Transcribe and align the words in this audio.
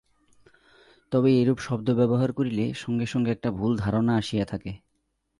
তবে 1.11 1.29
এইরূপ 1.31 1.59
শব্দ 1.59 1.87
ব্যবহার 1.93 2.29
করিলে 2.31 2.65
সঙ্গে 2.73 3.05
সঙ্গে 3.05 3.29
একটা 3.31 3.49
ভুল 3.51 3.71
ধারণা 3.77 4.13
আসিয়া 4.17 4.45
থাকে। 4.45 4.71